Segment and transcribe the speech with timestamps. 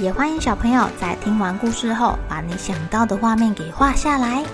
[0.00, 4.44] 也欢迎小朋友在听完故事后，把你想到的画面给画下来。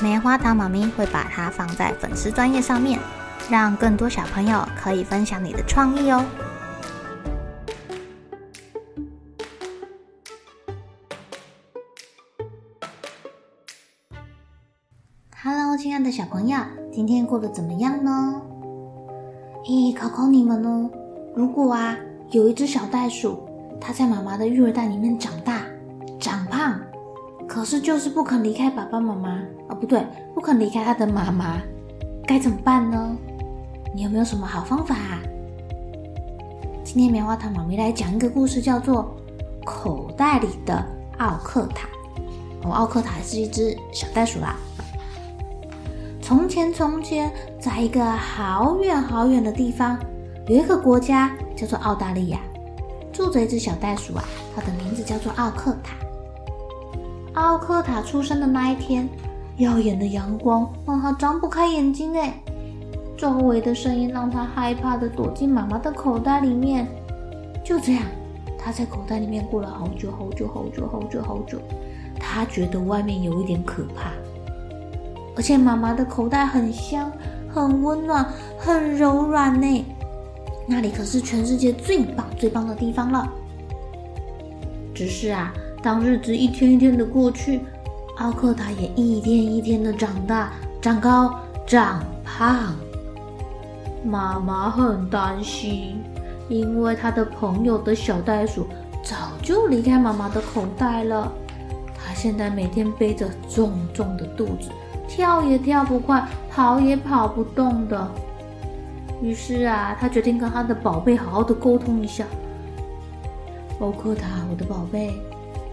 [0.00, 2.98] 棉花糖妈咪会把它放在粉丝专页上面，
[3.48, 6.24] 让更多小朋友可以分享你的创意哦。
[15.44, 16.58] Hello，亲爱的小朋友，
[16.92, 18.42] 今天过得怎么样呢？
[19.64, 20.90] 咦，考考你们哦，
[21.36, 21.96] 如果啊
[22.32, 23.48] 有一只小袋鼠。
[23.84, 25.62] 他在妈妈的育儿袋里面长大、
[26.20, 26.80] 长胖，
[27.48, 31.60] 可是就是不肯离开爸爸妈妈，哦，不对，不肯离开他的妈妈，
[32.24, 33.16] 该怎么办呢？
[33.92, 35.18] 你有没有什么好方法啊？
[36.84, 39.16] 今天棉花糖妈咪来讲一个故事，叫做
[39.64, 40.86] 《口袋里的
[41.18, 41.88] 奥克塔》。
[42.62, 44.54] 哦，奥克塔是一只小袋鼠啦。
[46.20, 49.98] 从前，从前，在一个好远好远的地方，
[50.46, 52.38] 有一个国家叫做澳大利亚。
[53.22, 55.94] 住着一只小袋鼠啊，它的名字叫做奥克塔。
[57.34, 59.08] 奥克塔出生的那一天，
[59.58, 62.34] 耀眼的阳光让它张不开眼睛哎，
[63.16, 66.84] 周围的声音让它害怕的躲进妈妈的口袋里面。
[67.64, 68.02] 就这样，
[68.58, 71.60] 它在口袋里面过了好久好久好久好久好久。
[72.18, 74.10] 它觉得外面有一点可怕，
[75.36, 77.10] 而且妈妈的口袋很香、
[77.48, 78.26] 很温暖、
[78.58, 79.84] 很柔软呢。
[80.66, 83.28] 那里可是全世界最棒、最棒的地方了。
[84.94, 85.52] 只是啊，
[85.82, 87.60] 当日子一天一天的过去，
[88.18, 91.34] 奥克塔也一天一天的长大、长高、
[91.66, 92.74] 长胖。
[94.04, 96.02] 妈妈很担心，
[96.48, 98.66] 因为她的朋友的小袋鼠
[99.02, 101.32] 早就离开妈妈的口袋了。
[101.94, 104.70] 她现在每天背着重重的肚子，
[105.08, 108.10] 跳也跳不快，跑也跑不动的。
[109.22, 112.26] 于是啊，他决定跟他的宝贝好好的沟通一下。
[113.78, 115.14] 奥克塔，我的宝贝，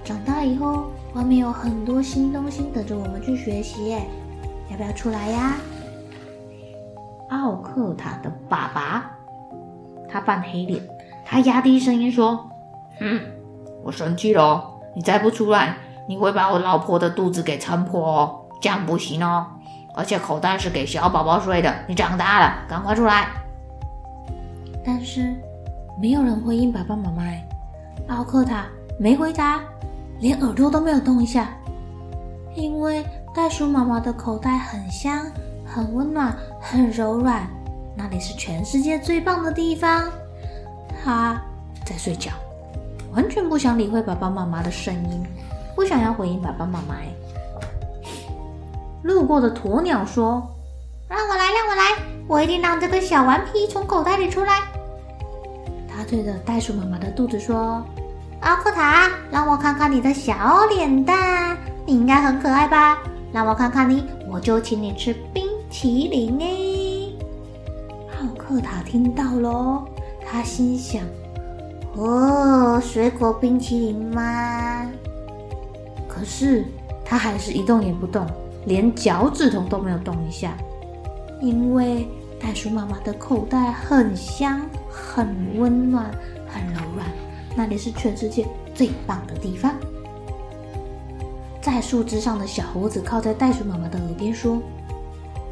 [0.03, 3.97] 长大以后，外面有很多新东西等着我们去学习，
[4.69, 5.55] 要不要出来呀？
[7.29, 9.11] 奥克塔的爸爸，
[10.07, 10.81] 他扮黑脸，
[11.25, 12.47] 他压低声音说
[13.01, 13.19] ：“嗯，
[13.83, 14.63] 我生气了，
[14.95, 15.75] 你再不出来，
[16.07, 19.47] 你会把我老婆的肚子给撑破哦，这样不行哦。
[19.95, 23.27] 而且口袋是给小宝宝睡的，你长大了，赶快出来。”
[24.85, 25.35] 但是
[26.01, 27.23] 没有人回应爸爸妈妈，
[28.07, 28.65] 奥克塔
[28.97, 29.61] 没回答，
[30.19, 31.49] 连耳朵都没有动一下。
[32.55, 33.05] 因为
[33.35, 35.25] 袋鼠妈妈的口袋很香、
[35.65, 37.47] 很温暖、很柔软，
[37.95, 40.09] 那里是全世界最棒的地方。
[41.03, 41.39] 他
[41.85, 42.31] 在睡觉，
[43.13, 45.23] 完全不想理会爸爸妈妈的声音，
[45.75, 46.95] 不想要回应爸爸妈妈。
[49.03, 50.43] 路过的鸵鸟说
[51.07, 51.83] ：“让我来，让我来，
[52.27, 54.61] 我一定让这个小顽皮从口袋里出来。”
[55.87, 57.83] 他对着袋鼠妈妈的肚子说
[58.41, 62.97] ：“奥克塔，让我看看你的小脸蛋，你应该很可爱吧？
[63.31, 67.17] 让我看看你，我就请你吃冰淇淋诶。”
[68.19, 69.83] 奥克塔听到了，
[70.25, 71.01] 他心想
[71.95, 74.85] ：“哦，水果冰淇淋吗？”
[76.07, 76.65] 可是
[77.05, 78.25] 他还是一动也不动，
[78.65, 80.55] 连脚趾头都没有动一下，
[81.41, 82.07] 因为
[82.39, 84.61] 袋鼠妈妈的口袋很香。
[84.91, 85.27] 很
[85.57, 86.11] 温暖，
[86.47, 87.07] 很柔软，
[87.55, 89.73] 那里是全世界最棒的地方。
[91.61, 94.61] 在树枝上的小猴子靠在袋鼠妈妈的耳边说：“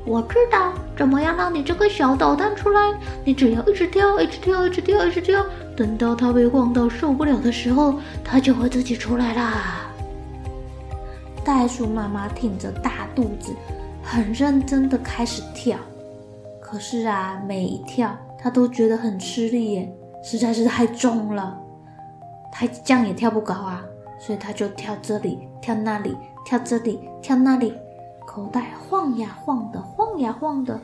[0.05, 2.93] 我知道怎么样让你这个小捣蛋出来。
[3.23, 5.45] 你只要一直跳，一直跳，一直跳，一直跳，
[5.75, 9.86] 等到它被晃到受不了的时候，它就会自己出来啦。”
[11.47, 13.55] 袋鼠妈妈挺着大肚子，
[14.03, 15.79] 很认真的开始跳。
[16.61, 18.13] 可是啊，每一跳。
[18.39, 21.59] 他都觉得很吃力耶，实在是太重了，
[22.51, 23.83] 他这样也跳不高啊，
[24.19, 26.15] 所以他就跳这里，跳那里，
[26.45, 27.73] 跳这里，跳那里，
[28.27, 30.79] 口袋晃呀晃的，晃呀晃的。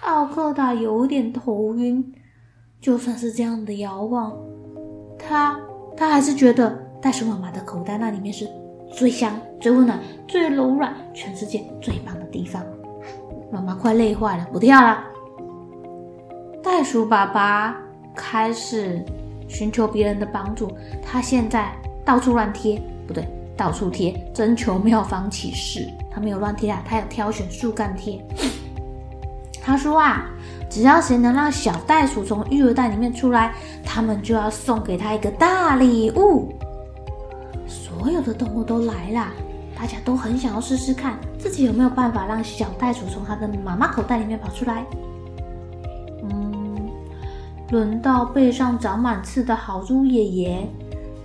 [0.00, 2.14] 奥克塔有点头晕，
[2.80, 4.34] 就算是这样的摇晃，
[5.18, 5.60] 他
[5.94, 6.70] 他还是觉得
[7.02, 8.48] 袋鼠妈妈的口袋那里面是
[8.92, 12.62] 最香、最温暖、最柔软、全世界最棒的地方。
[13.52, 15.04] 妈妈快累坏了，不跳了。
[16.62, 17.76] 袋鼠爸爸
[18.14, 19.04] 开始
[19.48, 20.70] 寻求别人的帮助。
[21.02, 21.72] 他现在
[22.04, 23.26] 到处乱贴，不对，
[23.56, 25.88] 到处贴征求妙方启示。
[26.10, 28.24] 他没有乱贴啊，他有挑选树干贴。
[29.62, 30.30] 他说啊，
[30.68, 33.52] 只要谁能让小袋鼠从育儿袋里面出来，
[33.84, 36.52] 他们就要送给他一个大礼物。
[38.00, 39.28] 所有的动物都来了，
[39.78, 44.86] 大家都很想要试试看，自己有没有办法让小袋鼠从它的妈妈口袋里面跑出来。
[46.22, 46.88] 嗯，
[47.70, 50.66] 轮到背上长满刺的豪猪爷爷，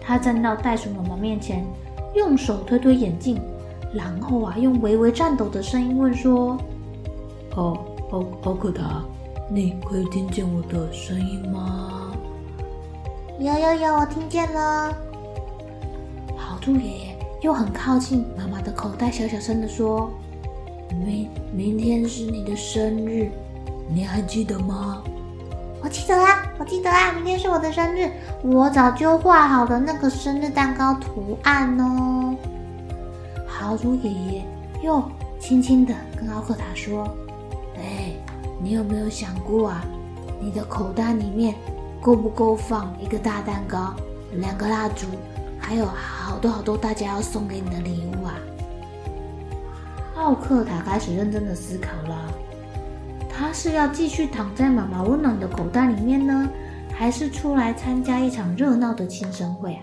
[0.02, 1.66] 他站到袋鼠妈妈面前，
[2.14, 3.40] 用手推推眼镜，
[3.94, 6.58] 然后啊，用微微颤抖的声音问说
[7.56, 7.78] ：“哦。”
[8.12, 9.04] 奥奥克达，
[9.50, 12.12] 你可以听见我的声音吗？
[13.40, 15.05] 有有有，我听见了。
[16.66, 20.10] 豪猪爷爷又很靠近妈妈的口袋，小小声的说
[21.06, 23.30] ：“明明天是你的生日，
[23.88, 25.04] 你还记得吗？”
[25.84, 28.10] 我记得啦，我记得啦，明天是我的生日，
[28.42, 32.36] 我早就画好了那个生日蛋糕图案哦。
[33.46, 34.46] 豪猪爷爷
[34.82, 35.04] 又
[35.40, 37.08] 轻轻的跟奥克塔说。
[37.76, 38.12] 哎，
[38.60, 39.86] 你有没有想过啊？
[40.42, 41.54] 你的口袋里面
[42.02, 43.94] 够不够放一个大蛋糕、
[44.38, 45.06] 两个蜡烛，
[45.68, 48.36] 还有好多好多大家要送给你的礼物啊？
[50.16, 52.16] 奥克塔开始认真的思考了，
[53.28, 56.48] 他是要继续躺在妈妈温暖的口袋里面呢，
[56.94, 59.82] 还是出来参加一场热闹的庆生会啊？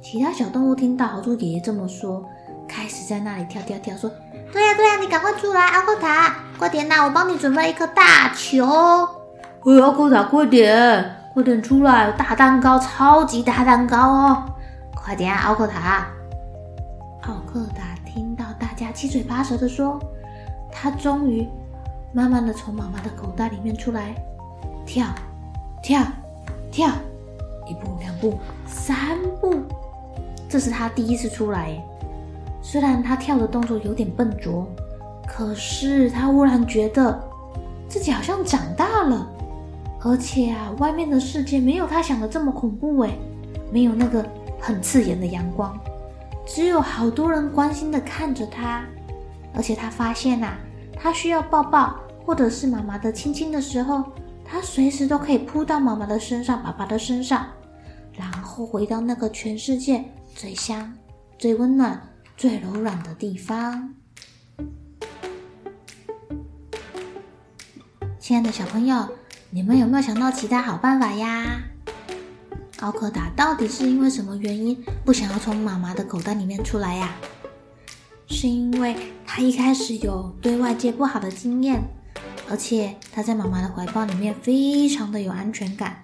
[0.00, 2.24] 其他小动物听到豪猪爷爷这么说，
[2.68, 4.08] 开始在那里跳跳跳，说。
[4.52, 7.04] 对呀、啊、对呀、你赶快出来，奥克塔，快点呐！
[7.04, 8.64] 我帮你准备一颗大球。
[8.64, 12.10] 哎，奥克塔，快点，快点出来！
[12.12, 14.42] 大蛋糕，超级大蛋糕哦！
[14.96, 16.08] 快点啊，奥克塔！
[17.22, 19.96] 奥克塔听到大家七嘴八舌的说，
[20.72, 21.48] 他终于
[22.12, 24.12] 慢慢的从妈妈的口袋里面出来，
[24.84, 25.06] 跳，
[25.84, 26.02] 跳，
[26.72, 26.88] 跳，
[27.68, 28.36] 一步，两步，
[28.66, 29.62] 三步，
[30.48, 31.80] 这是他第一次出来。
[32.60, 34.66] 虽然他跳的动作有点笨拙，
[35.28, 37.22] 可是他忽然觉得
[37.88, 39.26] 自己好像长大了，
[40.02, 43.18] 而且啊，外面的世界没有他想的这么恐怖诶，
[43.72, 44.24] 没有那个
[44.58, 45.78] 很刺眼的阳光，
[46.46, 48.84] 只有好多人关心的看着他，
[49.54, 50.58] 而且他发现呐、啊，
[50.96, 54.04] 他需要抱抱或者是妈妈的亲亲的时候，
[54.44, 57.46] 他随时都可以扑到妈妈的身上、爸爸的身上，
[58.12, 60.04] 然后回到那个全世界
[60.34, 60.92] 最香、
[61.38, 62.00] 最温暖。
[62.36, 63.94] 最柔软的地方，
[68.18, 69.06] 亲爱的小朋友，
[69.52, 71.60] 你们有没有想到其他好办法呀？
[72.78, 77.16] 奥克塔到底是因为什么原因不想要从妈妈的口袋里面出来呀？
[78.28, 78.94] 是因为
[79.26, 81.82] 他一开始有对外界不好的经验，
[82.48, 86.00] 而且他在妈妈的怀抱里面非常的有安全感，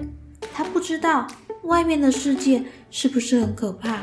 [0.52, 1.28] 他不知道
[1.62, 4.00] 外面的世界是不是很可怕，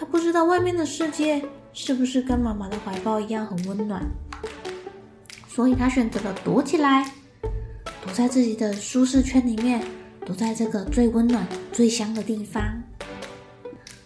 [0.00, 1.44] 他不知道外面的世界。
[1.72, 4.02] 是不是跟妈妈的怀抱一样很温暖？
[5.46, 7.12] 所以他选择了躲起来，
[8.02, 9.82] 躲在自己的舒适圈里面，
[10.24, 12.62] 躲在这个最温暖、最香的地方。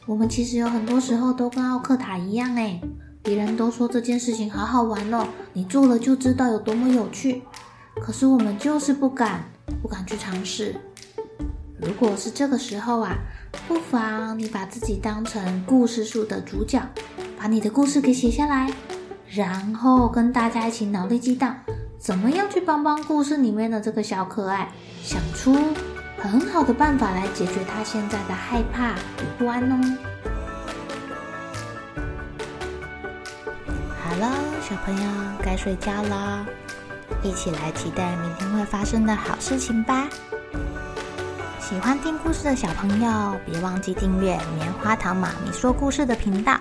[0.07, 2.81] 我们其实有很多时候都跟奥克塔一样，哎，
[3.23, 7.43] 别人都说这件事情好好玩哦，你做了就知道有多么有趣。
[8.03, 9.45] 可是我们就是不敢，
[9.81, 10.75] 不敢去尝试。
[11.81, 13.17] 如果是这个时候啊，
[13.69, 16.83] 不妨你把自己当成故事书的主角。
[17.37, 18.73] 把你的故事给写下来，
[19.29, 21.55] 然后跟大家一起脑力激荡，
[21.99, 24.71] 怎么样去帮帮故事里面的这个小可爱，
[25.03, 25.57] 想出
[26.19, 29.99] 很好的办法来解决他现在的害怕与不安哦。
[34.03, 34.31] 好了，
[34.63, 35.11] 小朋友
[35.43, 36.47] 该睡觉了，
[37.23, 40.07] 一起来期待明天会发生的好事情吧。
[41.59, 46.61] 喜欢听故事的小朋友，别忘记订阅棉花糖妈咪说故事的频道。